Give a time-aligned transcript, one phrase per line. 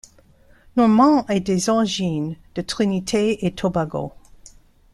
[0.75, 4.13] Normand a des origines de Trinité et Tobago.